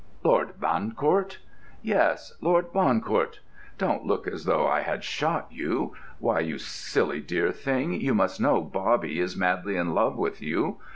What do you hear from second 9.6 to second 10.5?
in love with